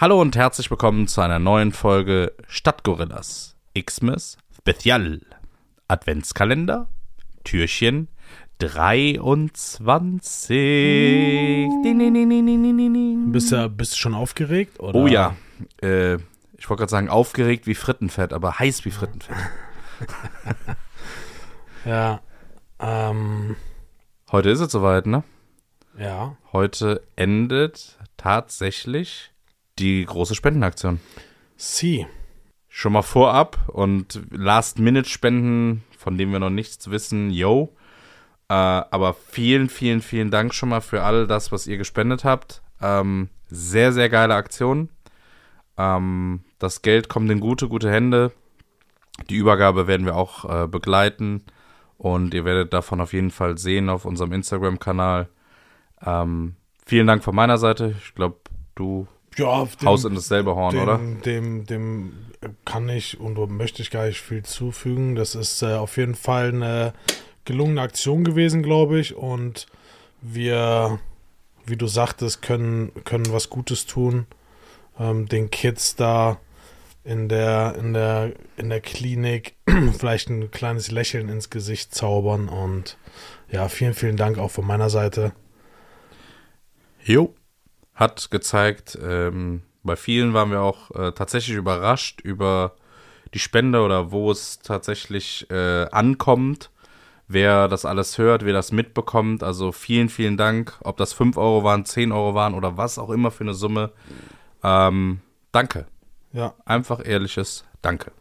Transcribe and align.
Hallo 0.00 0.18
und 0.18 0.34
herzlich 0.34 0.70
willkommen 0.70 1.08
zu 1.08 1.20
einer 1.20 1.38
neuen 1.38 1.72
Folge 1.72 2.32
Stadtgorillas 2.48 3.54
Xmas 3.78 4.38
Spezial 4.56 5.20
Adventskalender 5.88 6.88
Türchen 7.44 8.08
23. 8.60 10.48
Ding, 10.48 11.82
ding, 11.84 11.98
ding, 11.98 12.14
ding, 12.14 12.46
ding, 12.46 12.62
ding, 12.78 12.94
ding. 12.94 13.30
Bist 13.30 13.52
du, 13.52 13.68
bist 13.68 13.92
du 13.92 13.96
schon 13.98 14.14
aufgeregt? 14.14 14.80
Oder? 14.80 14.94
Oh 14.98 15.06
ja, 15.06 15.36
äh, 15.82 16.14
ich 16.56 16.70
wollte 16.70 16.80
gerade 16.80 16.90
sagen 16.90 17.10
aufgeregt 17.10 17.66
wie 17.66 17.74
Frittenfett, 17.74 18.32
aber 18.32 18.58
heiß 18.58 18.86
wie 18.86 18.92
Frittenfett. 18.92 19.36
Ja. 21.84 22.22
Ähm, 22.78 23.54
Heute 24.32 24.48
ist 24.48 24.60
es 24.60 24.72
soweit, 24.72 25.04
ne? 25.04 25.24
ja. 25.98 26.38
Heute 26.54 27.02
endet 27.16 27.98
tatsächlich 28.16 29.29
die 29.80 30.04
große 30.04 30.34
Spendenaktion. 30.34 31.00
Sie. 31.56 32.06
Schon 32.68 32.92
mal 32.92 33.02
vorab 33.02 33.68
und 33.68 34.20
Last-Minute-Spenden, 34.30 35.82
von 35.98 36.16
denen 36.16 36.30
wir 36.30 36.38
noch 36.38 36.50
nichts 36.50 36.90
wissen, 36.90 37.30
yo. 37.30 37.74
Äh, 38.48 38.54
aber 38.54 39.14
vielen, 39.14 39.68
vielen, 39.68 40.02
vielen 40.02 40.30
Dank 40.30 40.54
schon 40.54 40.68
mal 40.68 40.80
für 40.80 41.02
all 41.02 41.26
das, 41.26 41.50
was 41.50 41.66
ihr 41.66 41.78
gespendet 41.78 42.24
habt. 42.24 42.62
Ähm, 42.80 43.28
sehr, 43.48 43.92
sehr 43.92 44.08
geile 44.08 44.36
Aktion. 44.36 44.88
Ähm, 45.76 46.44
das 46.60 46.82
Geld 46.82 47.08
kommt 47.08 47.30
in 47.30 47.40
gute, 47.40 47.68
gute 47.68 47.90
Hände. 47.90 48.32
Die 49.28 49.36
Übergabe 49.36 49.86
werden 49.86 50.06
wir 50.06 50.16
auch 50.16 50.44
äh, 50.44 50.68
begleiten 50.68 51.42
und 51.98 52.32
ihr 52.34 52.44
werdet 52.44 52.72
davon 52.72 53.00
auf 53.00 53.12
jeden 53.12 53.30
Fall 53.30 53.58
sehen 53.58 53.88
auf 53.88 54.04
unserem 54.04 54.32
Instagram-Kanal. 54.32 55.28
Ähm, 56.04 56.54
vielen 56.86 57.06
Dank 57.06 57.24
von 57.24 57.34
meiner 57.34 57.58
Seite. 57.58 57.94
Ich 58.02 58.14
glaube, 58.14 58.38
du 58.74 59.06
Ja, 59.36 59.64
dem, 59.64 59.88
haust 59.88 60.04
in 60.04 60.14
dasselbe 60.14 60.54
Horn, 60.54 60.74
dem, 60.74 60.82
oder? 60.82 61.00
Dem, 61.24 61.66
dem 61.66 62.12
kann 62.64 62.88
ich 62.88 63.20
und 63.20 63.38
möchte 63.50 63.82
ich 63.82 63.90
gar 63.90 64.06
nicht 64.06 64.20
viel 64.20 64.42
zufügen. 64.42 65.14
Das 65.14 65.34
ist 65.34 65.62
äh, 65.62 65.74
auf 65.74 65.96
jeden 65.96 66.14
Fall 66.14 66.48
eine 66.48 66.92
gelungene 67.44 67.82
Aktion 67.82 68.24
gewesen, 68.24 68.62
glaube 68.62 68.98
ich. 68.98 69.14
Und 69.14 69.66
wir, 70.20 70.98
wie 71.66 71.76
du 71.76 71.86
sagtest, 71.86 72.42
können, 72.42 72.92
können 73.04 73.32
was 73.32 73.50
Gutes 73.50 73.86
tun. 73.86 74.26
Ähm, 74.98 75.28
den 75.28 75.50
Kids 75.50 75.96
da 75.96 76.38
in 77.04 77.28
der, 77.28 77.74
in 77.76 77.92
der, 77.92 78.32
in 78.56 78.68
der 78.68 78.80
Klinik 78.80 79.54
vielleicht 79.98 80.28
ein 80.28 80.50
kleines 80.50 80.90
Lächeln 80.90 81.28
ins 81.28 81.50
Gesicht 81.50 81.94
zaubern. 81.94 82.48
Und 82.48 82.96
ja, 83.50 83.68
vielen, 83.68 83.94
vielen 83.94 84.16
Dank 84.16 84.38
auch 84.38 84.50
von 84.50 84.66
meiner 84.66 84.90
Seite. 84.90 85.32
Jo. 87.02 87.34
Hat 88.00 88.30
gezeigt, 88.30 88.98
ähm, 89.02 89.62
bei 89.82 89.94
vielen 89.94 90.32
waren 90.34 90.50
wir 90.50 90.62
auch 90.62 90.90
äh, 90.92 91.12
tatsächlich 91.12 91.56
überrascht 91.56 92.20
über 92.22 92.72
die 93.34 93.38
Spende 93.38 93.82
oder 93.82 94.10
wo 94.10 94.30
es 94.30 94.58
tatsächlich 94.60 95.48
äh, 95.50 95.86
ankommt, 95.92 96.70
wer 97.28 97.68
das 97.68 97.84
alles 97.84 98.16
hört, 98.16 98.44
wer 98.44 98.54
das 98.54 98.72
mitbekommt. 98.72 99.42
Also 99.42 99.70
vielen, 99.70 100.08
vielen 100.08 100.36
Dank, 100.36 100.78
ob 100.82 100.96
das 100.96 101.12
5 101.12 101.36
Euro 101.36 101.62
waren, 101.62 101.84
10 101.84 102.10
Euro 102.10 102.34
waren 102.34 102.54
oder 102.54 102.76
was 102.78 102.98
auch 102.98 103.10
immer 103.10 103.30
für 103.30 103.44
eine 103.44 103.54
Summe. 103.54 103.92
Ähm, 104.64 105.20
danke. 105.52 105.86
Ja, 106.32 106.54
Einfach 106.64 107.04
ehrliches 107.04 107.64
Danke. 107.82 108.12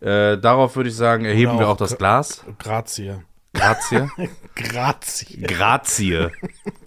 Äh, 0.00 0.38
darauf 0.38 0.76
würde 0.76 0.88
ich 0.88 0.96
sagen, 0.96 1.24
erheben 1.24 1.52
Oder 1.52 1.60
wir 1.60 1.68
auch 1.68 1.72
auch 1.72 1.76
das 1.76 1.98
Glas. 1.98 2.44
Grazie. 2.58 3.22
Grazie. 3.52 4.08
Grazie. 4.54 5.40
Grazie 5.42 6.30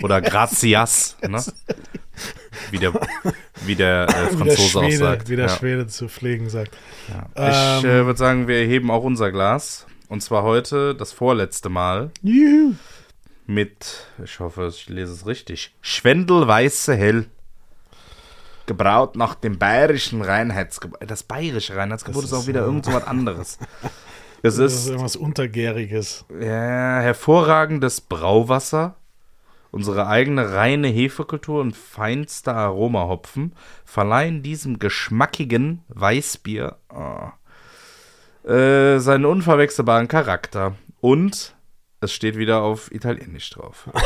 oder 0.01 0.21
Grazias, 0.21 1.17
ne? 1.27 1.43
Wie 2.71 2.77
der, 2.77 2.93
wie 3.65 3.75
der 3.75 4.07
äh, 4.07 4.13
Wie 4.13 4.13
der 4.13 4.37
Franzose 4.37 4.79
auch 4.79 4.83
Schwede, 4.83 4.97
sagt. 4.97 5.29
wie 5.29 5.35
der 5.35 5.47
ja. 5.47 5.55
Schwede 5.55 5.87
zu 5.87 6.07
pflegen 6.07 6.49
sagt. 6.49 6.77
Ja. 7.09 7.25
Ähm, 7.35 7.79
Ich 7.79 7.85
äh, 7.85 8.05
würde 8.05 8.17
sagen, 8.17 8.47
wir 8.47 8.57
erheben 8.57 8.91
auch 8.91 9.03
unser 9.03 9.31
Glas. 9.31 9.87
Und 10.07 10.21
zwar 10.21 10.43
heute 10.43 10.93
das 10.93 11.11
vorletzte 11.11 11.69
Mal 11.69 12.11
Juhu. 12.21 12.75
mit, 13.47 14.05
ich 14.23 14.39
hoffe, 14.39 14.67
ich 14.67 14.87
lese 14.89 15.11
es 15.13 15.25
richtig, 15.25 15.73
Schwendelweiße 15.81 16.95
Hell. 16.95 17.25
Gebraut 18.65 19.15
nach 19.17 19.35
dem 19.35 19.57
bayerischen 19.57 20.21
Reinheitsgebot. 20.21 20.99
Das 21.09 21.23
bayerische 21.23 21.75
Reinheitsgebot 21.75 22.23
Das 22.23 22.31
ist 22.31 22.37
auch 22.37 22.41
ist, 22.41 22.47
wieder 22.47 22.61
irgend 22.61 22.85
so 22.85 22.93
was 22.93 23.03
anderes. 23.05 23.57
Es 24.45 24.57
Das 24.57 24.73
ist 24.73 24.79
ist 24.81 24.87
irgendwas 24.89 25.15
Untergäriges. 25.15 26.25
Ja, 26.29 26.99
hervorragendes 26.99 28.01
Brauwasser, 28.01 28.97
unsere 29.71 30.07
eigene 30.07 30.53
reine 30.53 30.89
Hefekultur 30.89 31.61
und 31.61 31.77
feinster 31.77 32.53
Aromahopfen 32.53 33.55
verleihen 33.85 34.43
diesem 34.43 34.79
geschmackigen 34.79 35.81
Weißbier 35.87 36.75
oh, 36.89 38.49
äh, 38.49 38.99
seinen 38.99 39.25
unverwechselbaren 39.25 40.09
Charakter. 40.09 40.75
Und 40.99 41.55
es 42.01 42.11
steht 42.11 42.35
wieder 42.37 42.61
auf 42.61 42.91
Italienisch 42.91 43.49
drauf. 43.49 43.89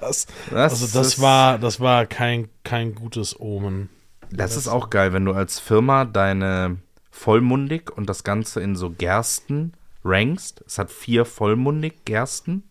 Das, 0.00 0.26
Das 0.50 0.72
also 0.72 0.98
das 0.98 1.06
ist, 1.08 1.20
war, 1.20 1.58
das 1.58 1.78
war 1.78 2.06
kein, 2.06 2.48
kein 2.64 2.94
gutes 2.94 3.38
Omen. 3.38 3.90
Das 4.30 4.56
ist 4.56 4.66
auch 4.66 4.88
geil, 4.88 5.12
wenn 5.12 5.26
du 5.26 5.32
als 5.32 5.58
Firma 5.58 6.06
deine 6.06 6.78
vollmundig 7.12 7.96
und 7.96 8.08
das 8.08 8.24
Ganze 8.24 8.60
in 8.60 8.74
so 8.74 8.90
Gersten 8.90 9.74
rankst. 10.04 10.64
Es 10.66 10.78
hat 10.78 10.90
vier 10.90 11.24
vollmundig 11.24 12.04
Gersten. 12.04 12.64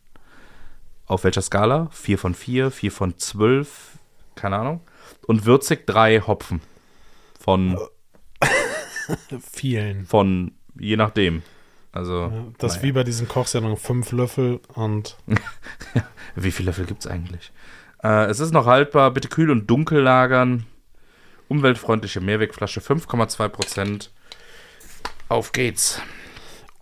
Auf 1.05 1.23
welcher 1.23 1.41
Skala? 1.41 1.87
Vier 1.91 2.17
von 2.17 2.33
vier, 2.35 2.71
vier 2.71 2.91
von 2.91 3.17
zwölf, 3.17 3.97
keine 4.35 4.57
Ahnung. 4.57 4.81
Und 5.27 5.45
würzig 5.45 5.85
drei 5.87 6.19
Hopfen. 6.19 6.61
Von, 7.39 7.77
Vielen. 9.51 10.05
von 10.05 10.51
je 10.79 10.97
nachdem. 10.97 11.43
Also, 11.91 12.51
Das 12.57 12.73
naja. 12.75 12.83
wie 12.83 12.91
bei 12.93 13.03
diesen 13.03 13.27
Kochsendungen 13.27 13.77
fünf 13.77 14.11
Löffel 14.11 14.59
und 14.73 15.17
wie 16.35 16.51
viele 16.51 16.67
Löffel 16.67 16.85
gibt 16.85 17.01
es 17.05 17.11
eigentlich? 17.11 17.51
Äh, 18.03 18.25
es 18.25 18.39
ist 18.39 18.53
noch 18.53 18.65
haltbar. 18.65 19.11
Bitte 19.11 19.27
kühl 19.27 19.51
und 19.51 19.67
dunkel 19.69 20.01
lagern. 20.01 20.65
Umweltfreundliche 21.49 22.21
Mehrwegflasche, 22.21 22.79
5,2 22.79 23.49
Prozent. 23.49 24.11
Auf 25.31 25.53
geht's. 25.53 25.97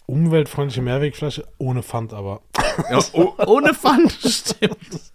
umweltfreundliche 0.07 0.81
Mehrwegflasche 0.81 1.47
ohne 1.59 1.83
Pfand 1.83 2.13
aber. 2.13 2.41
Ja, 2.89 2.99
oh, 3.13 3.35
ohne 3.45 3.75
Pfand, 3.75 4.11
stimmt. 4.25 5.11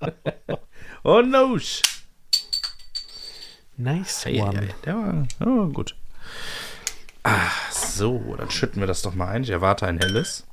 oh 1.02 1.20
no. 1.20 1.58
Nice 3.76 4.26
ei, 4.26 4.40
one. 4.40 4.60
ei, 4.60 4.74
Der 4.84 4.94
war, 4.94 5.26
der 5.40 5.46
war 5.48 5.66
gut. 5.66 5.96
Ah, 7.24 7.50
so, 7.72 8.36
dann 8.38 8.50
schütten 8.52 8.80
wir 8.80 8.86
das 8.86 9.02
doch 9.02 9.16
mal 9.16 9.26
ein. 9.28 9.42
Ich 9.42 9.50
erwarte 9.50 9.86
ein 9.88 9.98
helles. 9.98 10.46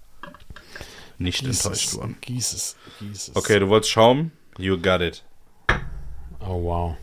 Nicht 1.19 1.41
Gieß 1.45 1.63
enttäuscht 1.65 1.93
worden. 1.93 2.17
gieß 2.21 2.53
es, 2.53 2.75
gieß 2.99 3.27
es. 3.27 3.35
Okay, 3.35 3.59
du 3.59 3.69
wolltest 3.69 3.91
Schaum? 3.91 4.31
You 4.57 4.75
got 4.81 5.01
it. 5.01 5.23
Oh 6.39 6.63
wow. 6.63 6.97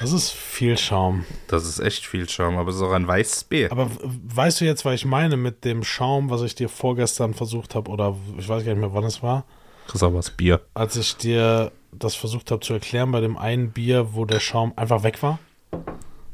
Das 0.00 0.12
ist 0.12 0.30
viel 0.30 0.76
Schaum. 0.76 1.24
Das 1.46 1.64
ist 1.66 1.78
echt 1.78 2.04
viel 2.06 2.28
Schaum, 2.28 2.56
aber 2.58 2.70
es 2.70 2.76
ist 2.76 2.82
auch 2.82 2.92
ein 2.92 3.06
weißes 3.06 3.44
Bier. 3.44 3.70
Aber 3.70 3.88
weißt 4.02 4.60
du 4.60 4.64
jetzt, 4.64 4.84
was 4.84 4.94
ich 4.94 5.04
meine 5.04 5.36
mit 5.36 5.64
dem 5.64 5.84
Schaum, 5.84 6.30
was 6.30 6.42
ich 6.42 6.54
dir 6.54 6.68
vorgestern 6.68 7.32
versucht 7.34 7.74
habe, 7.74 7.90
oder 7.90 8.16
ich 8.38 8.48
weiß 8.48 8.64
gar 8.64 8.72
nicht 8.72 8.80
mehr, 8.80 8.92
wann 8.92 9.04
es 9.04 9.22
war, 9.22 9.44
Das 9.86 9.96
ist 9.96 10.02
aber 10.02 10.16
das 10.16 10.30
Bier. 10.30 10.60
als 10.74 10.96
ich 10.96 11.16
dir 11.16 11.70
das 11.92 12.16
versucht 12.16 12.50
habe 12.50 12.60
zu 12.60 12.72
erklären 12.72 13.12
bei 13.12 13.20
dem 13.20 13.36
einen 13.36 13.70
Bier, 13.70 14.14
wo 14.14 14.24
der 14.24 14.40
Schaum 14.40 14.72
einfach 14.76 15.04
weg 15.04 15.22
war? 15.22 15.38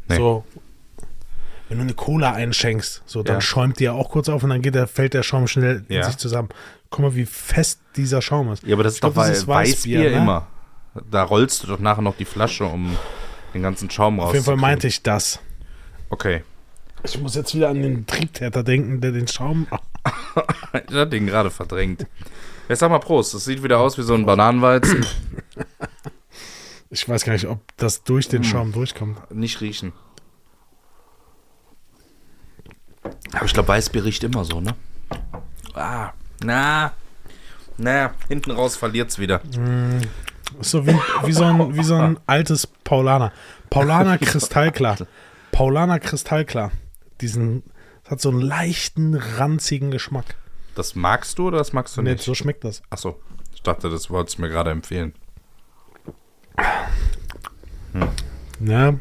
Nee. 0.08 0.16
So, 0.16 0.44
wenn 1.68 1.76
du 1.78 1.84
eine 1.84 1.94
Cola 1.94 2.32
einschenkst, 2.32 3.02
so 3.04 3.22
dann 3.22 3.36
Ja. 3.36 3.40
schäumt 3.42 3.78
die 3.78 3.84
ja 3.84 3.92
auch 3.92 4.08
kurz 4.10 4.28
auf 4.30 4.42
und 4.42 4.48
dann 4.50 4.62
geht 4.62 4.74
der, 4.74 4.86
fällt 4.86 5.12
der 5.14 5.22
Schaum 5.22 5.46
schnell 5.46 5.84
in 5.88 5.96
Ja. 5.96 6.04
sich 6.04 6.16
zusammen. 6.16 6.48
Guck 6.88 7.00
mal, 7.00 7.14
wie 7.14 7.26
fest 7.26 7.80
dieser 7.94 8.22
Schaum 8.22 8.50
ist. 8.52 8.62
Ja, 8.64 8.74
aber 8.74 8.82
das 8.84 8.94
Ich 8.94 8.96
ist 8.96 9.00
glaub, 9.02 9.14
doch 9.14 9.26
ist 9.28 9.46
Weißbier, 9.46 9.98
Weißbier, 10.00 10.10
ne? 10.12 10.16
immer. 10.16 10.46
Da 11.10 11.22
rollst 11.22 11.62
du 11.62 11.66
doch 11.68 11.78
nachher 11.78 12.02
noch 12.02 12.16
die 12.16 12.24
Flasche, 12.24 12.64
um 12.64 12.96
den 13.54 13.62
ganzen 13.62 13.90
Schaum 13.90 14.20
Auf 14.20 14.32
jeden 14.32 14.44
Fall 14.44 14.56
meinte 14.56 14.86
ich 14.86 15.02
das. 15.02 15.40
Okay. 16.08 16.42
Ich 17.02 17.18
muss 17.18 17.34
jetzt 17.34 17.54
wieder 17.54 17.70
an 17.70 17.82
den 17.82 18.06
Triebtäter 18.06 18.62
denken, 18.62 19.00
der 19.00 19.12
den 19.12 19.26
Schaum. 19.26 19.66
Ich 20.72 20.74
hatte 20.74 21.06
den 21.08 21.26
gerade 21.26 21.50
verdrängt. 21.50 22.06
Jetzt 22.68 22.80
sag 22.80 22.90
mal 22.90 22.98
Prost. 22.98 23.34
Das 23.34 23.44
sieht 23.44 23.62
wieder 23.62 23.78
aus 23.80 23.96
wie 23.98 24.02
so 24.02 24.14
ein 24.14 24.26
Bananenweizen. 24.26 25.04
Ich 26.90 27.08
weiß 27.08 27.24
gar 27.24 27.32
nicht, 27.32 27.46
ob 27.46 27.60
das 27.76 28.02
durch 28.04 28.26
Hm. 28.26 28.30
den 28.32 28.44
Schaum 28.44 28.72
durchkommt. 28.72 29.30
Nicht 29.30 29.60
riechen. 29.60 29.92
Aber 33.32 33.44
ich 33.46 33.52
glaube, 33.54 33.68
Weißbier 33.68 34.04
riecht 34.04 34.24
immer 34.24 34.44
so, 34.44 34.60
ne? 34.60 34.74
Ah, 35.74 36.12
na. 36.42 36.92
Na, 37.78 38.12
hinten 38.28 38.50
raus 38.50 38.76
verliert's 38.76 39.18
wieder. 39.18 39.40
Ist 39.44 39.58
so 40.60 40.86
wie, 40.86 40.94
wie, 41.24 41.32
so 41.32 41.44
ein, 41.44 41.76
wie 41.76 41.82
so 41.84 41.94
ein 41.96 42.18
altes 42.26 42.66
Paulaner. 42.66 43.32
Paulaner 43.70 44.18
Kristallklar. 44.18 44.96
Paulaner 45.52 45.98
Kristallklar. 46.00 46.70
Diesen, 47.20 47.62
das 48.02 48.12
hat 48.12 48.20
so 48.20 48.30
einen 48.30 48.40
leichten, 48.40 49.14
ranzigen 49.14 49.90
Geschmack. 49.90 50.36
Das 50.74 50.94
magst 50.94 51.38
du 51.38 51.48
oder 51.48 51.58
das 51.58 51.72
magst 51.72 51.96
du 51.96 52.02
Nee, 52.02 52.12
nicht? 52.12 52.24
so 52.24 52.34
schmeckt 52.34 52.64
das. 52.64 52.82
Achso, 52.90 53.20
ich 53.54 53.62
dachte, 53.62 53.90
das 53.90 54.10
wolltest 54.10 54.38
du 54.38 54.42
mir 54.42 54.48
gerade 54.48 54.70
empfehlen. 54.70 55.12
Ja, 58.60 58.94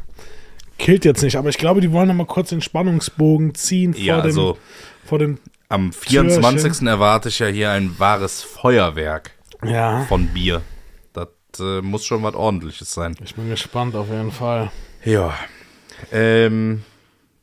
killt 0.78 1.06
jetzt 1.06 1.22
nicht, 1.22 1.36
aber 1.36 1.50
ich 1.50 1.58
glaube, 1.58 1.82
die 1.82 1.92
wollen 1.92 2.08
noch 2.08 2.16
mal 2.16 2.26
kurz 2.26 2.50
den 2.50 2.62
Spannungsbogen 2.62 3.54
ziehen 3.56 3.94
vor, 3.94 4.02
Ja, 4.04 4.18
dem, 4.22 4.26
also 4.26 4.58
vor 5.06 5.20
dem. 5.20 5.38
am 5.68 5.92
24. 5.92 6.88
erwarte 6.88 7.30
ich 7.30 7.40
ja 7.40 7.48
hier 7.48 7.72
ein 7.72 7.98
wahres 8.00 8.42
Feuerwerk 8.42 9.32
Ja. 9.64 10.06
von 10.06 10.28
Bier. 10.28 10.62
Äh, 11.60 11.82
muss 11.82 12.06
schon 12.06 12.24
was 12.24 12.36
ordentliches 12.36 12.94
sein. 12.94 13.16
Ich 13.24 13.36
bin 13.36 13.50
gespannt 13.50 13.96
auf 13.96 14.10
jeden 14.10 14.32
Fall. 14.32 14.72
Ja. 15.04 15.34
Ähm, 16.12 16.84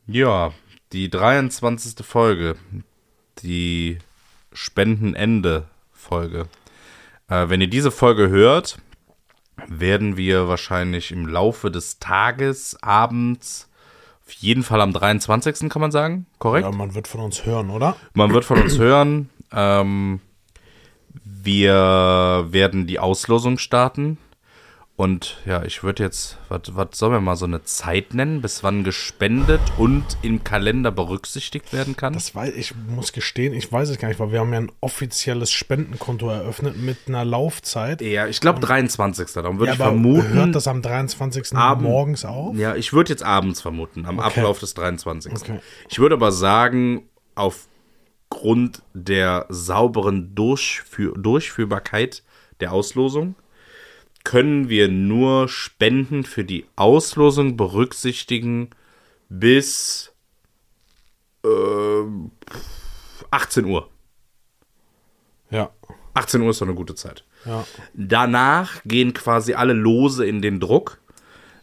ja, 0.06 0.52
die 0.92 1.10
23. 1.10 2.04
Folge, 2.06 2.56
die 3.42 3.98
Spendenende-Folge. 4.52 6.46
Äh, 7.28 7.48
wenn 7.48 7.60
ihr 7.60 7.68
diese 7.68 7.90
Folge 7.90 8.28
hört, 8.28 8.78
werden 9.66 10.16
wir 10.16 10.48
wahrscheinlich 10.48 11.10
im 11.10 11.26
Laufe 11.26 11.70
des 11.70 11.98
Tages, 11.98 12.76
abends, 12.82 13.68
auf 14.26 14.32
jeden 14.32 14.62
Fall 14.62 14.80
am 14.80 14.92
23. 14.92 15.68
kann 15.70 15.80
man 15.80 15.92
sagen, 15.92 16.26
korrekt? 16.38 16.64
Ja, 16.64 16.72
man 16.72 16.94
wird 16.94 17.08
von 17.08 17.20
uns 17.20 17.46
hören, 17.46 17.70
oder? 17.70 17.96
Man 18.14 18.32
wird 18.32 18.44
von 18.44 18.60
uns 18.60 18.78
hören. 18.78 19.30
Ähm, 19.52 20.20
wir 21.46 22.46
werden 22.50 22.86
die 22.86 22.98
Auslosung 22.98 23.56
starten. 23.58 24.18
Und 24.98 25.36
ja, 25.44 25.62
ich 25.62 25.82
würde 25.82 26.02
jetzt, 26.02 26.38
was 26.48 26.62
sollen 26.98 27.12
wir 27.12 27.20
mal 27.20 27.36
so 27.36 27.44
eine 27.44 27.62
Zeit 27.64 28.14
nennen, 28.14 28.40
bis 28.40 28.62
wann 28.62 28.82
gespendet 28.82 29.60
und 29.76 30.04
im 30.22 30.42
Kalender 30.42 30.90
berücksichtigt 30.90 31.74
werden 31.74 31.96
kann? 31.96 32.14
Das 32.14 32.34
weiß 32.34 32.54
ich 32.56 32.74
muss 32.88 33.12
gestehen, 33.12 33.52
ich 33.52 33.70
weiß 33.70 33.90
es 33.90 33.98
gar 33.98 34.08
nicht, 34.08 34.18
weil 34.18 34.32
wir 34.32 34.40
haben 34.40 34.54
ja 34.54 34.58
ein 34.60 34.72
offizielles 34.80 35.52
Spendenkonto 35.52 36.30
eröffnet 36.30 36.78
mit 36.78 36.96
einer 37.08 37.26
Laufzeit. 37.26 38.00
ja, 38.00 38.26
ich 38.26 38.40
glaube 38.40 38.60
23. 38.60 39.30
Darum 39.34 39.58
würde 39.58 39.66
Ja, 39.66 39.72
ich 39.74 39.78
vermuten. 39.78 40.28
hört 40.32 40.54
das 40.54 40.66
am 40.66 40.80
23. 40.80 41.54
Abend. 41.54 41.82
morgens 41.86 42.24
auf? 42.24 42.56
Ja, 42.56 42.74
ich 42.74 42.94
würde 42.94 43.10
jetzt 43.10 43.22
abends 43.22 43.60
vermuten, 43.60 44.06
am 44.06 44.18
Okay. 44.18 44.28
Ablauf 44.28 44.60
des 44.60 44.72
23. 44.72 45.30
Okay. 45.30 45.60
Ich 45.90 45.98
würde 45.98 46.14
aber 46.14 46.32
sagen, 46.32 47.02
aufgrund 48.30 48.82
der 48.92 49.46
sauberen 49.48 50.34
Durchführ 50.34 51.16
Durchführbarkeit 51.16 52.22
der 52.60 52.72
Auslosung 52.72 53.34
können 54.24 54.68
wir 54.68 54.88
nur 54.88 55.48
Spenden 55.48 56.24
für 56.24 56.44
die 56.44 56.66
Auslosung 56.74 57.56
berücksichtigen 57.56 58.70
bis 59.28 60.12
ähm, 61.44 62.32
18 63.30 63.64
Uhr. 63.64 63.88
Ja. 65.50 65.70
18 66.14 66.40
Uhr 66.40 66.50
ist 66.50 66.60
doch 66.60 66.66
eine 66.66 66.74
gute 66.74 66.94
Zeit. 66.94 67.24
Ja. 67.44 67.64
Danach 67.94 68.82
gehen 68.84 69.14
quasi 69.14 69.54
alle 69.54 69.74
Lose 69.74 70.26
in 70.26 70.42
den 70.42 70.58
Druck, 70.58 70.98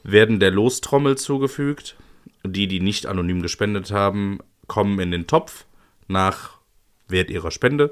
werden 0.04 0.39
der 0.39 0.51
Lostrommel 0.51 1.18
zugefügt. 1.18 1.98
Die, 2.45 2.68
die 2.68 2.80
nicht 2.80 3.06
anonym 3.06 3.42
gespendet 3.42 3.92
haben, 3.92 4.39
kommen 4.68 5.00
in 5.00 5.12
den 5.12 5.27
Topf 5.27 5.66
nach 6.13 6.51
Wert 7.10 7.30
ihrer 7.30 7.51
Spende 7.51 7.89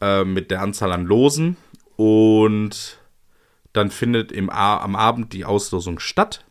äh, 0.00 0.24
mit 0.24 0.50
der 0.50 0.62
Anzahl 0.62 0.92
an 0.92 1.04
Losen. 1.04 1.58
Und 1.96 2.98
dann 3.74 3.90
findet 3.90 4.32
im 4.32 4.48
A 4.48 4.78
am 4.78 4.96
Abend 4.96 5.32
die 5.34 5.44
Auslosung 5.44 5.98
statt. 5.98 6.44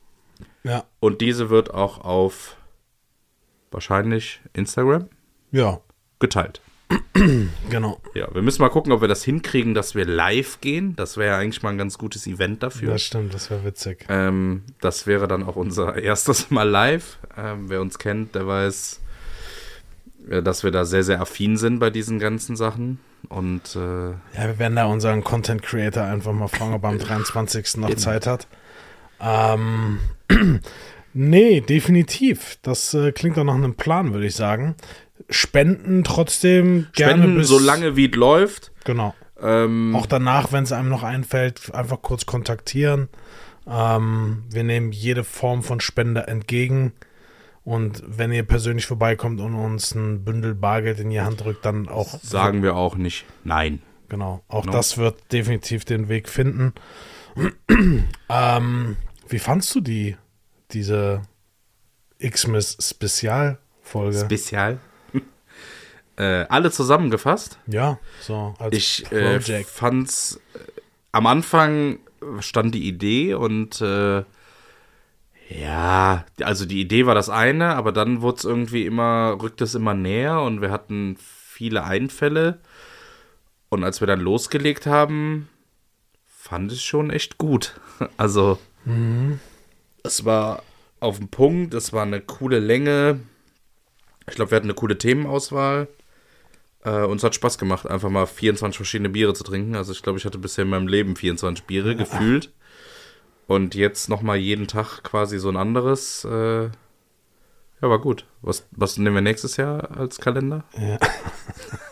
Ja. 0.63 0.83
Und 0.99 1.21
diese 1.21 1.49
wird 1.49 1.73
auch 1.73 1.99
auf 2.03 2.55
wahrscheinlich 3.71 4.39
Instagram 4.53 5.09
Ja. 5.51 5.79
geteilt. 6.19 6.61
Genau. 7.69 8.01
Ja, 8.15 8.33
wir 8.33 8.41
müssen 8.41 8.61
mal 8.61 8.69
gucken, 8.69 8.91
ob 8.91 8.99
wir 9.01 9.07
das 9.07 9.23
hinkriegen, 9.23 9.73
dass 9.73 9.95
wir 9.95 10.05
live 10.05 10.59
gehen. 10.59 10.95
Das 10.97 11.15
wäre 11.17 11.29
ja 11.35 11.37
eigentlich 11.37 11.63
mal 11.63 11.69
ein 11.69 11.77
ganz 11.77 11.97
gutes 11.97 12.27
Event 12.27 12.63
dafür. 12.63 12.91
Das 12.93 13.01
stimmt, 13.03 13.33
das 13.33 13.49
wäre 13.49 13.63
witzig. 13.63 14.05
Ähm, 14.09 14.63
das 14.81 15.07
wäre 15.07 15.27
dann 15.27 15.43
auch 15.43 15.55
unser 15.55 15.95
erstes 16.01 16.49
Mal 16.51 16.67
live. 16.69 17.17
Ähm, 17.37 17.69
wer 17.69 17.79
uns 17.81 17.97
kennt, 17.97 18.35
der 18.35 18.45
weiß, 18.47 18.99
dass 20.41 20.63
wir 20.63 20.71
da 20.71 20.85
sehr, 20.85 21.03
sehr 21.03 21.21
affin 21.21 21.57
sind 21.57 21.79
bei 21.79 21.89
diesen 21.89 22.19
ganzen 22.19 22.55
Sachen. 22.55 22.99
Und 23.29 23.75
äh, 23.75 24.09
Ja, 24.11 24.47
wir 24.47 24.59
werden 24.59 24.75
da 24.75 24.85
unseren 24.85 25.23
Content 25.23 25.61
Creator 25.61 26.03
einfach 26.03 26.33
mal 26.33 26.47
fragen, 26.47 26.73
ob 26.73 26.83
er 26.83 26.89
am 26.89 26.99
23. 26.99 27.77
noch 27.77 27.93
Zeit 27.95 28.27
hat. 28.27 28.47
Ähm, 29.19 29.99
nee, 31.13 31.61
definitiv. 31.61 32.57
Das 32.61 32.93
äh, 32.93 33.11
klingt 33.11 33.37
doch 33.37 33.43
nach 33.43 33.55
einem 33.55 33.75
Plan, 33.75 34.13
würde 34.13 34.25
ich 34.25 34.35
sagen. 34.35 34.75
Spenden 35.29 36.03
trotzdem 36.03 36.87
gerne 36.93 37.21
spenden 37.23 37.37
bis. 37.37 37.47
so 37.47 37.59
lange 37.59 37.95
wie 37.95 38.09
es 38.09 38.15
läuft. 38.15 38.71
Genau. 38.83 39.13
Ähm, 39.41 39.95
Auch 39.95 40.05
danach, 40.05 40.51
wenn 40.51 40.63
es 40.63 40.71
einem 40.71 40.89
noch 40.89 41.03
einfällt, 41.03 41.73
einfach 41.73 42.01
kurz 42.01 42.25
kontaktieren. 42.25 43.09
Ähm, 43.67 44.43
wir 44.49 44.63
nehmen 44.63 44.91
jede 44.91 45.23
Form 45.23 45.63
von 45.63 45.79
Spende 45.79 46.27
entgegen. 46.27 46.93
Und 47.63 48.01
wenn 48.07 48.31
ihr 48.31 48.43
persönlich 48.43 48.87
vorbeikommt 48.87 49.39
und 49.39 49.53
uns 49.53 49.93
ein 49.93 50.23
Bündel 50.23 50.55
Bargeld 50.55 50.99
in 50.99 51.11
die 51.11 51.21
Hand 51.21 51.43
drückt, 51.43 51.63
dann 51.63 51.87
auch 51.87 52.19
sagen 52.21 52.63
wir 52.63 52.75
auch 52.75 52.95
nicht 52.95 53.25
nein. 53.43 53.81
Genau, 54.09 54.43
auch 54.47 54.65
No. 54.65 54.71
das 54.71 54.97
wird 54.97 55.31
definitiv 55.31 55.85
den 55.85 56.09
Weg 56.09 56.27
finden. 56.27 56.73
ähm, 58.29 58.97
wie 59.29 59.39
fandst 59.39 59.73
du 59.75 59.79
die, 59.79 60.17
diese 60.71 61.21
Xmas 62.19 62.77
Spezialfolge? 62.81 64.19
Spezial. 64.19 64.79
äh, 66.17 66.45
alle 66.49 66.71
zusammengefasst. 66.71 67.57
ja, 67.67 67.99
so 68.21 68.53
als 68.59 68.75
Ich 68.75 69.11
äh, 69.11 69.39
fand's 69.63 70.41
äh, 70.55 70.59
am 71.13 71.27
Anfang 71.27 71.99
stand 72.39 72.75
die 72.75 72.87
Idee 72.87 73.33
und 73.33 73.81
äh, 73.81 74.23
ja, 75.59 76.25
also 76.41 76.65
die 76.65 76.81
Idee 76.81 77.05
war 77.05 77.15
das 77.15 77.29
eine, 77.29 77.75
aber 77.75 77.91
dann 77.91 78.21
wurde 78.21 78.37
es 78.37 78.45
irgendwie 78.45 78.85
immer, 78.85 79.37
rückt 79.41 79.61
es 79.61 79.75
immer 79.75 79.93
näher 79.93 80.41
und 80.41 80.61
wir 80.61 80.71
hatten 80.71 81.17
viele 81.19 81.83
Einfälle. 81.83 82.59
Und 83.69 83.83
als 83.83 84.01
wir 84.01 84.07
dann 84.07 84.19
losgelegt 84.19 84.85
haben, 84.85 85.49
fand 86.25 86.71
ich 86.71 86.83
schon 86.83 87.09
echt 87.09 87.37
gut. 87.37 87.79
Also, 88.17 88.57
es 90.03 90.25
war 90.25 90.63
auf 90.99 91.19
den 91.19 91.29
Punkt, 91.29 91.75
es 91.75 91.93
war 91.93 92.01
eine 92.01 92.19
coole 92.19 92.57
Länge. 92.57 93.19
Ich 94.27 94.35
glaube, 94.35 94.51
wir 94.51 94.55
hatten 94.55 94.65
eine 94.65 94.73
coole 94.73 94.97
Themenauswahl. 94.97 95.87
Äh, 96.83 97.03
uns 97.03 97.23
hat 97.23 97.35
Spaß 97.35 97.59
gemacht, 97.59 97.85
einfach 97.85 98.09
mal 98.09 98.25
24 98.25 98.75
verschiedene 98.75 99.09
Biere 99.09 99.35
zu 99.35 99.43
trinken. 99.43 99.75
Also 99.75 99.91
ich 99.91 100.01
glaube, 100.01 100.17
ich 100.17 100.25
hatte 100.25 100.39
bisher 100.39 100.63
in 100.63 100.71
meinem 100.71 100.87
Leben 100.87 101.15
24 101.15 101.65
Biere 101.65 101.95
gefühlt. 101.95 102.51
Und 103.51 103.75
jetzt 103.75 104.07
nochmal 104.07 104.37
jeden 104.37 104.67
Tag 104.67 105.03
quasi 105.03 105.37
so 105.37 105.49
ein 105.49 105.57
anderes. 105.57 106.23
Äh, 106.23 106.63
ja, 106.67 106.71
war 107.81 107.99
gut. 107.99 108.25
Was, 108.41 108.65
was 108.71 108.97
nehmen 108.97 109.13
wir 109.13 109.21
nächstes 109.21 109.57
Jahr 109.57 109.91
als 109.97 110.21
Kalender? 110.21 110.63
Ja. 110.79 110.97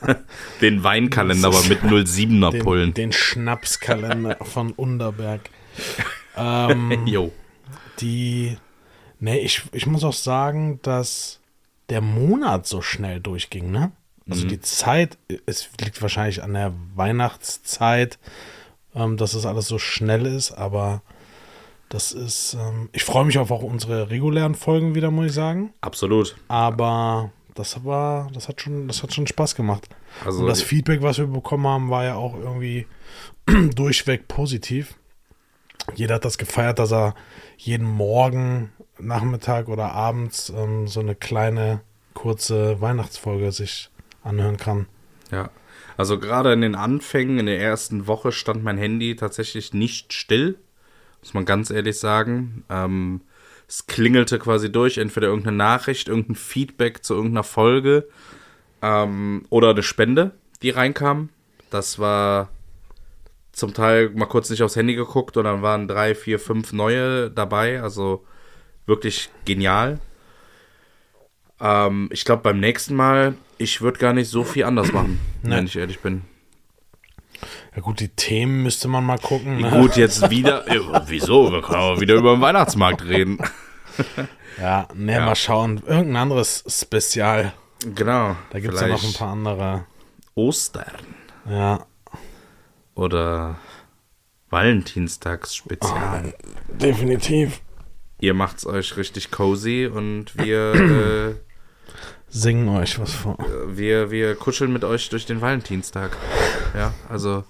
Den 0.61 0.85
Weinkalender, 0.85 1.49
aber 1.49 1.61
mit 1.63 1.81
07er 1.81 2.51
den, 2.51 2.61
Pullen. 2.63 2.93
den 2.93 3.11
Schnapskalender 3.11 4.37
von 4.45 4.71
Underberg. 4.71 5.49
Ähm, 6.37 7.01
Jo. 7.05 7.33
die, 7.99 8.57
nee, 9.19 9.39
ich, 9.39 9.63
ich 9.73 9.85
muss 9.85 10.05
auch 10.05 10.13
sagen, 10.13 10.79
dass 10.81 11.41
der 11.89 11.99
Monat 11.99 12.67
so 12.67 12.81
schnell 12.81 13.19
durchging, 13.19 13.69
ne? 13.69 13.91
Also 14.29 14.47
die 14.47 14.61
Zeit, 14.61 15.17
es 15.45 15.69
liegt 15.81 16.01
wahrscheinlich 16.01 16.41
an 16.41 16.53
der 16.53 16.73
Weihnachtszeit, 16.95 18.17
ähm, 18.95 19.17
dass 19.17 19.33
es 19.33 19.45
alles 19.45 19.67
so 19.67 19.77
schnell 19.77 20.25
ist, 20.25 20.53
aber 20.53 21.01
das 21.89 22.11
ist, 22.11 22.53
ähm, 22.53 22.89
ich 22.93 23.03
freue 23.03 23.25
mich 23.25 23.37
auf 23.39 23.51
auch 23.51 23.63
unsere 23.63 24.09
regulären 24.09 24.55
Folgen 24.55 24.95
wieder, 24.95 25.11
muss 25.11 25.27
ich 25.27 25.33
sagen. 25.33 25.73
Absolut. 25.81 26.35
Aber 26.47 27.31
das 27.55 27.83
war, 27.83 28.29
das 28.33 28.47
hat 28.47 28.61
schon, 28.61 28.87
das 28.87 29.03
hat 29.03 29.13
schon 29.13 29.27
Spaß 29.27 29.55
gemacht. 29.55 29.89
Also 30.23 30.41
Und 30.41 30.47
das 30.47 30.61
Feedback, 30.61 31.01
was 31.01 31.17
wir 31.17 31.27
bekommen 31.27 31.67
haben, 31.67 31.89
war 31.89 32.05
ja 32.05 32.15
auch 32.15 32.35
irgendwie 32.35 32.87
durchweg 33.75 34.27
positiv. 34.27 34.95
Jeder 35.95 36.15
hat 36.15 36.25
das 36.25 36.37
gefeiert, 36.37 36.77
dass 36.77 36.91
er 36.91 37.15
jeden 37.57 37.87
Morgen, 37.87 38.71
Nachmittag 38.99 39.67
oder 39.67 39.93
abends 39.93 40.49
ähm, 40.55 40.87
so 40.87 40.99
eine 40.99 41.15
kleine, 41.15 41.81
kurze 42.13 42.79
Weihnachtsfolge 42.81 43.51
sich 43.51 43.89
anhören 44.23 44.57
kann. 44.57 44.87
Ja, 45.31 45.49
also 45.97 46.19
gerade 46.19 46.53
in 46.53 46.61
den 46.61 46.75
Anfängen, 46.75 47.39
in 47.39 47.45
der 47.47 47.59
ersten 47.59 48.07
Woche 48.07 48.31
stand 48.31 48.63
mein 48.63 48.77
Handy 48.77 49.15
tatsächlich 49.15 49.73
nicht 49.73 50.13
still, 50.13 50.59
muss 51.21 51.33
man 51.33 51.45
ganz 51.45 51.69
ehrlich 51.69 51.99
sagen. 51.99 52.63
Ähm, 52.69 53.21
es 53.67 53.85
klingelte 53.85 54.39
quasi 54.39 54.71
durch, 54.71 54.97
entweder 54.97 55.27
irgendeine 55.27 55.57
Nachricht, 55.57 56.07
irgendein 56.07 56.35
Feedback 56.35 57.03
zu 57.03 57.13
irgendeiner 57.13 57.43
Folge 57.43 58.07
ähm, 58.81 59.45
oder 59.49 59.69
eine 59.69 59.83
Spende, 59.83 60.31
die 60.61 60.71
reinkam. 60.71 61.29
Das 61.69 61.99
war 61.99 62.49
zum 63.51 63.73
Teil 63.73 64.09
mal 64.09 64.25
kurz 64.25 64.49
nicht 64.49 64.63
aufs 64.63 64.75
Handy 64.75 64.95
geguckt 64.95 65.37
und 65.37 65.43
dann 65.43 65.61
waren 65.61 65.87
drei, 65.87 66.15
vier, 66.15 66.39
fünf 66.39 66.73
neue 66.73 67.29
dabei. 67.29 67.81
Also 67.81 68.25
wirklich 68.85 69.29
genial. 69.45 69.99
Ähm, 71.59 72.09
ich 72.11 72.25
glaube, 72.25 72.41
beim 72.41 72.59
nächsten 72.59 72.95
Mal, 72.95 73.35
ich 73.57 73.81
würde 73.81 73.99
gar 73.99 74.13
nicht 74.13 74.29
so 74.29 74.43
viel 74.43 74.63
anders 74.63 74.91
machen, 74.91 75.19
wenn 75.43 75.65
ich 75.65 75.75
ehrlich 75.75 75.99
bin. 75.99 76.23
Ja 77.75 77.81
gut, 77.81 77.99
die 77.99 78.09
Themen 78.09 78.63
müsste 78.63 78.87
man 78.87 79.05
mal 79.05 79.19
gucken. 79.19 79.57
Ne? 79.61 79.69
Gut, 79.69 79.95
jetzt 79.95 80.29
wieder. 80.29 80.65
Wieso? 81.07 81.51
Wir 81.51 81.61
können 81.61 81.79
auch 81.79 81.99
wieder 81.99 82.15
über 82.15 82.35
den 82.35 82.41
Weihnachtsmarkt 82.41 83.03
reden. 83.05 83.37
Ja, 84.59 84.87
ne, 84.93 85.13
Ja. 85.13 85.25
mal 85.25 85.35
schauen. 85.35 85.81
Irgendein 85.87 86.17
anderes 86.17 86.65
Spezial. 86.67 87.53
Genau. 87.95 88.35
Da 88.49 88.59
gibt 88.59 88.73
es 88.73 88.81
ja 88.81 88.87
noch 88.87 89.01
ein 89.03 89.13
paar 89.13 89.31
andere. 89.31 89.85
Ostern 90.35 90.91
Ja, 91.49 91.85
oder 92.93 93.55
Valentinstagsspezial. 94.49 96.33
definitiv. 96.67 97.61
Ihr 98.19 98.33
macht's 98.33 98.65
euch 98.65 98.97
richtig 98.97 99.31
cozy 99.31 99.89
und 99.91 100.35
wir, 100.37 101.37
Singen 102.27 102.67
euch 102.69 102.99
was 102.99 103.13
vor. 103.13 103.37
äh, 103.39 103.77
wir, 103.77 104.11
wir 104.11 104.35
kuscheln 104.35 104.73
mit 104.73 104.83
euch 104.83 105.09
durch 105.09 105.25
den 105.25 105.39
Valentinstag. 105.41 106.15
Ja, 106.75 106.93
also 107.07 107.43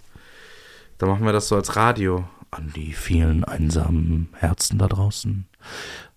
da 1.00 1.08
machen 1.08 1.26
wir 1.26 1.34
das 1.34 1.48
so 1.48 1.56
als 1.56 1.76
Radio. 1.76 2.28
An 2.52 2.72
die 2.76 2.94
vielen 2.94 3.44
einsamen 3.44 4.30
Herzen 4.34 4.80
da 4.80 4.88
draußen. 4.88 5.46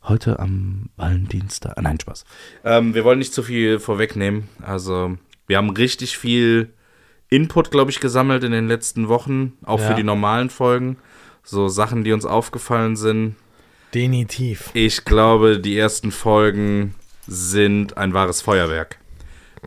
Heute 0.04 0.38
am 0.38 0.88
Valentinstag. 0.96 1.80
Nein, 1.80 2.00
Spaß. 2.00 2.24
Ähm, 2.64 2.94
wir 2.94 3.04
wollen 3.04 3.18
nicht 3.18 3.34
zu 3.34 3.42
viel 3.42 3.78
vorwegnehmen. 3.78 4.48
Also, 4.62 5.16
wir 5.46 5.58
haben 5.58 5.70
richtig 5.70 6.16
viel 6.16 6.72
Input, 7.28 7.70
glaube 7.70 7.90
ich, 7.90 8.00
gesammelt 8.00 8.44
in 8.44 8.52
den 8.52 8.66
letzten 8.66 9.08
Wochen, 9.08 9.52
auch 9.64 9.78
Ja. 9.80 9.88
für 9.88 9.94
die 9.94 10.02
normalen 10.04 10.48
Folgen. 10.50 10.96
So 11.42 11.68
Sachen, 11.68 12.02
die 12.02 12.12
uns 12.12 12.24
aufgefallen 12.24 12.96
sind. 12.96 13.36
Definitiv. 13.94 14.70
Ich 14.72 15.04
glaube, 15.04 15.58
die 15.60 15.76
ersten 15.76 16.12
Folgen 16.12 16.94
sind 17.26 17.96
ein 17.98 18.14
wahres 18.14 18.40
Feuerwerk. 18.40 18.98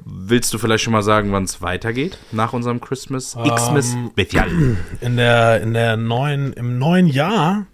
Willst 0.04 0.54
du 0.54 0.58
vielleicht 0.58 0.84
schon 0.84 0.94
mal 0.94 1.04
sagen, 1.04 1.32
wann 1.32 1.44
es 1.46 1.62
weitergeht 1.62 2.18
nach 2.32 2.54
unserem 2.54 2.82
Christmas 2.82 3.36
Xmas 3.36 3.94
Ähm, 3.94 4.10
Spezial? 4.12 4.50
In 5.02 5.16
der, 5.16 5.62
in 5.62 5.74
der 5.74 5.96
neuen, 5.96 6.52
im 6.54 6.78
neuen 6.78 7.08
Jahr, 7.08 7.66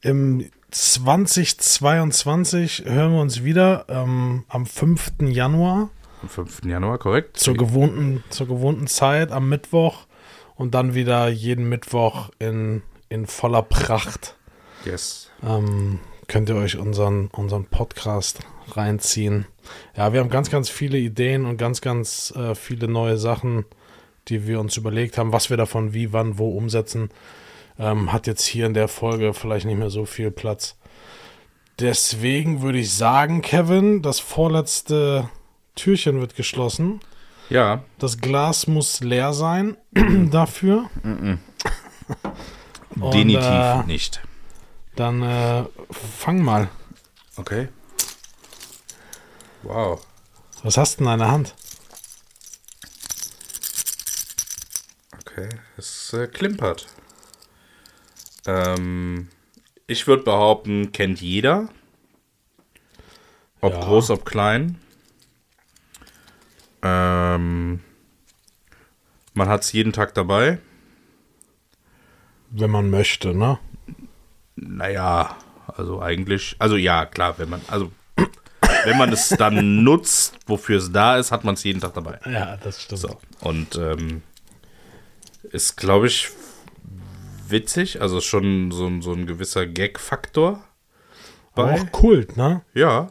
im 0.00 0.46
2022, 0.70 2.84
hören 2.86 3.12
wir 3.12 3.20
uns 3.20 3.44
wieder 3.44 3.84
ähm, 3.88 4.44
am 4.48 4.66
5. 4.66 5.12
Januar 5.20 5.90
Am 6.22 6.28
5. 6.28 6.64
Januar, 6.64 6.98
korrekt? 6.98 7.36
zur 7.36 7.54
gewohnten, 7.54 8.22
zur 8.30 8.46
gewohnten 8.46 8.86
Zeit 8.86 9.32
am 9.32 9.48
Mittwoch 9.48 10.06
und 10.54 10.74
dann 10.74 10.94
wieder 10.94 11.28
jeden 11.28 11.68
Mittwoch 11.68 12.30
in, 12.38 12.82
in 13.08 13.26
voller 13.26 13.62
Pracht. 13.62 14.36
Yes. 14.84 15.30
ähm, 15.42 15.98
könnt 16.30 16.48
ihr 16.48 16.54
euch 16.54 16.78
unseren, 16.78 17.26
unseren 17.32 17.64
Podcast 17.64 18.38
reinziehen. 18.68 19.46
Ja, 19.96 20.12
wir 20.12 20.20
haben 20.20 20.30
ganz, 20.30 20.48
ganz 20.48 20.70
viele 20.70 20.96
Ideen 20.96 21.44
und 21.44 21.56
ganz, 21.56 21.80
ganz 21.80 22.32
äh, 22.36 22.54
viele 22.54 22.86
neue 22.86 23.18
Sachen, 23.18 23.64
die 24.28 24.46
wir 24.46 24.60
uns 24.60 24.76
überlegt 24.76 25.18
haben, 25.18 25.32
was 25.32 25.50
wir 25.50 25.56
davon 25.56 25.92
wie, 25.92 26.12
wann, 26.12 26.38
wo 26.38 26.56
umsetzen. 26.56 27.10
Ähm, 27.80 28.12
hat 28.12 28.28
jetzt 28.28 28.46
hier 28.46 28.66
in 28.66 28.74
der 28.74 28.86
Folge 28.86 29.34
vielleicht 29.34 29.66
nicht 29.66 29.76
mehr 29.76 29.90
so 29.90 30.04
viel 30.04 30.30
Platz. 30.30 30.76
Deswegen 31.80 32.62
würde 32.62 32.78
ich 32.78 32.94
sagen, 32.94 33.42
Kevin, 33.42 34.00
das 34.00 34.20
vorletzte 34.20 35.28
Türchen 35.74 36.20
wird 36.20 36.36
geschlossen. 36.36 37.00
Ja, 37.48 37.82
Das 37.98 38.18
Glas 38.20 38.68
muss 38.68 39.00
leer 39.00 39.32
sein 39.32 39.76
dafür. 40.30 40.88
Und, 43.00 43.14
definitiv 43.14 43.44
äh, 43.44 43.82
nicht. 43.88 44.20
Dann 45.00 45.22
äh, 45.22 45.64
fang 45.90 46.44
mal. 46.44 46.68
Okay. 47.36 47.68
Wow. 49.62 50.06
Was 50.62 50.76
hast 50.76 51.00
du 51.00 51.04
denn 51.04 51.14
in 51.14 51.18
deiner 51.20 51.32
Hand? 51.32 51.54
Okay, 55.20 55.48
es 55.78 56.12
äh, 56.12 56.26
klimpert. 56.26 56.86
Ähm, 58.44 59.30
ich 59.86 60.06
würde 60.06 60.24
behaupten, 60.24 60.92
kennt 60.92 61.22
jeder. 61.22 61.70
Ob 63.62 63.72
Ja. 63.72 63.80
groß, 63.80 64.10
ob 64.10 64.26
klein. 64.26 64.78
Ähm, 66.82 67.82
man 69.32 69.48
hat 69.48 69.62
es 69.62 69.72
jeden 69.72 69.94
Tag 69.94 70.12
dabei. 70.12 70.58
Wenn 72.50 72.70
man 72.70 72.90
möchte, 72.90 73.34
ne? 73.34 73.58
Naja, 74.62 75.36
also 75.76 76.00
eigentlich, 76.02 76.56
also 76.58 76.76
ja, 76.76 77.06
klar, 77.06 77.38
wenn 77.38 77.48
man, 77.48 77.60
also 77.68 77.90
wenn 78.84 78.98
man 78.98 79.12
es 79.12 79.30
dann 79.30 79.82
nutzt, 79.84 80.36
wofür 80.46 80.78
es 80.78 80.92
da 80.92 81.16
ist, 81.16 81.32
hat 81.32 81.44
man 81.44 81.54
es 81.54 81.64
jeden 81.64 81.80
Tag 81.80 81.94
dabei. 81.94 82.18
Ja, 82.30 82.56
das 82.58 82.82
stimmt. 82.82 83.00
So. 83.00 83.18
Und 83.40 83.76
ähm, 83.76 84.22
ist, 85.50 85.76
glaube 85.76 86.06
ich, 86.08 86.30
witzig, 87.48 88.00
also 88.02 88.20
schon 88.20 88.70
so, 88.70 88.86
ein- 88.86 89.02
so 89.02 89.12
ein 89.12 89.26
gewisser 89.26 89.66
Gag-Faktor. 89.66 90.62
Auch 91.54 91.92
Kult, 91.92 92.36
ne? 92.36 92.62
Ja. 92.74 93.10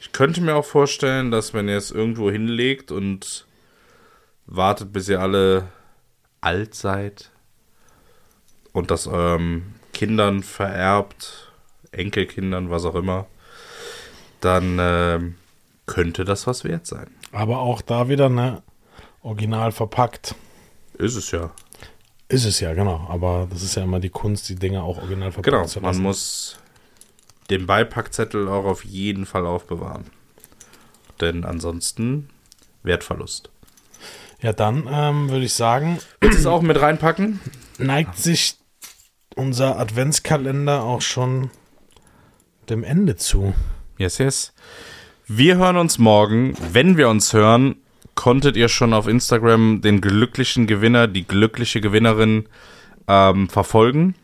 Ich 0.00 0.12
könnte 0.12 0.40
mir 0.40 0.54
auch 0.54 0.64
vorstellen, 0.64 1.30
dass 1.30 1.52
wenn 1.54 1.68
ihr 1.68 1.76
es 1.76 1.90
irgendwo 1.90 2.30
hinlegt 2.30 2.90
und 2.92 3.46
wartet, 4.46 4.92
bis 4.92 5.08
ihr 5.08 5.20
alle 5.20 5.68
alt 6.40 6.74
seid 6.74 7.30
und 8.72 8.90
das 8.90 9.06
eurem 9.06 9.74
Kindern 9.96 10.42
vererbt, 10.42 11.50
Enkelkindern, 11.90 12.68
was 12.70 12.84
auch 12.84 12.94
immer, 12.94 13.26
dann 14.42 14.76
ähm, 14.78 15.34
könnte 15.86 16.26
das 16.26 16.46
was 16.46 16.64
wert 16.64 16.86
sein. 16.86 17.06
Aber 17.32 17.60
auch 17.60 17.80
da 17.80 18.10
wieder, 18.10 18.28
ne? 18.28 18.62
Original 19.22 19.72
verpackt. 19.72 20.34
Ist 20.98 21.16
es 21.16 21.30
ja. 21.30 21.50
Ist 22.28 22.44
es 22.44 22.60
ja, 22.60 22.74
genau. 22.74 23.06
Aber 23.08 23.46
das 23.50 23.62
ist 23.62 23.74
ja 23.74 23.84
immer 23.84 23.98
die 23.98 24.10
Kunst, 24.10 24.50
die 24.50 24.56
Dinge 24.56 24.82
auch 24.82 24.98
original 24.98 25.32
verpackt 25.32 25.54
Genau, 25.54 25.64
zu 25.64 25.80
man 25.80 25.90
lassen. 25.92 26.02
muss 26.02 26.58
den 27.48 27.66
Beipackzettel 27.66 28.48
auch 28.48 28.64
auf 28.66 28.84
jeden 28.84 29.24
Fall 29.24 29.46
aufbewahren. 29.46 30.04
Denn 31.22 31.44
ansonsten 31.44 32.28
Wertverlust. 32.82 33.48
Ja, 34.42 34.52
dann 34.52 34.86
ähm, 34.90 35.30
würde 35.30 35.46
ich 35.46 35.54
sagen, 35.54 35.98
Willst 36.20 36.36
du 36.36 36.40
es 36.40 36.46
auch 36.46 36.60
mit 36.60 36.78
reinpacken? 36.80 37.40
neigt 37.78 38.18
sich 38.18 38.56
unser 39.36 39.78
Adventskalender 39.78 40.82
auch 40.82 41.02
schon 41.02 41.50
dem 42.68 42.82
Ende 42.82 43.16
zu. 43.16 43.54
Yes, 43.98 44.18
yes. 44.18 44.52
Wir 45.28 45.56
hören 45.56 45.76
uns 45.76 45.98
morgen. 45.98 46.54
Wenn 46.72 46.96
wir 46.96 47.08
uns 47.08 47.32
hören, 47.32 47.76
konntet 48.14 48.56
ihr 48.56 48.68
schon 48.68 48.92
auf 48.92 49.06
Instagram 49.06 49.82
den 49.82 50.00
glücklichen 50.00 50.66
Gewinner, 50.66 51.06
die 51.06 51.26
glückliche 51.26 51.80
Gewinnerin 51.80 52.48
ähm, 53.06 53.48
verfolgen. 53.48 54.14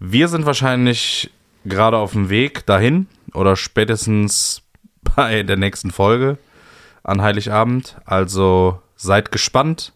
Wir 0.00 0.28
sind 0.28 0.46
wahrscheinlich 0.46 1.30
gerade 1.64 1.98
auf 1.98 2.12
dem 2.12 2.30
Weg 2.30 2.64
dahin 2.66 3.06
oder 3.34 3.56
spätestens 3.56 4.62
bei 5.16 5.42
der 5.42 5.56
nächsten 5.56 5.90
Folge 5.90 6.38
an 7.04 7.22
Heiligabend. 7.22 7.96
Also 8.04 8.80
seid 8.96 9.30
gespannt. 9.30 9.92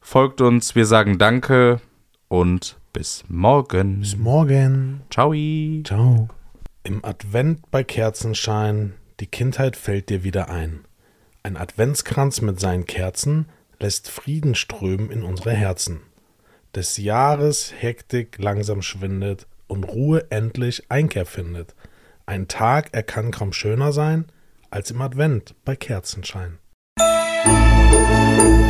Folgt 0.00 0.40
uns. 0.40 0.74
Wir 0.74 0.86
sagen 0.86 1.18
Danke 1.18 1.80
und 2.28 2.78
bis 2.92 3.24
morgen. 3.28 4.00
Bis 4.00 4.16
morgen. 4.16 5.02
Ciao. 5.10 5.32
Ciao. 5.84 6.28
Im 6.84 7.04
Advent 7.04 7.70
bei 7.70 7.84
Kerzenschein, 7.84 8.94
die 9.20 9.26
Kindheit 9.26 9.76
fällt 9.76 10.10
dir 10.10 10.24
wieder 10.24 10.48
ein. 10.48 10.84
Ein 11.42 11.56
Adventskranz 11.56 12.40
mit 12.40 12.60
seinen 12.60 12.86
Kerzen 12.86 13.46
lässt 13.80 14.10
Frieden 14.10 14.54
strömen 14.54 15.10
in 15.10 15.22
unsere 15.22 15.52
Herzen. 15.52 16.00
Des 16.74 16.96
Jahres 16.96 17.72
Hektik 17.78 18.38
langsam 18.38 18.82
schwindet 18.82 19.46
und 19.66 19.84
Ruhe 19.84 20.30
endlich 20.30 20.90
Einkehr 20.90 21.26
findet. 21.26 21.74
Ein 22.26 22.48
Tag, 22.48 22.90
er 22.92 23.02
kann 23.02 23.30
kaum 23.30 23.52
schöner 23.52 23.92
sein 23.92 24.26
als 24.70 24.90
im 24.90 25.00
Advent 25.00 25.54
bei 25.64 25.76
Kerzenschein. 25.76 26.58
Musik 27.46 28.67